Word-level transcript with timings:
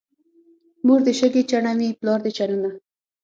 مور 0.85 0.99
دې 1.05 1.13
شګې 1.19 1.43
چڼوي، 1.49 1.89
پلار 1.99 2.19
دې 2.25 2.31
چنونه. 2.37 2.69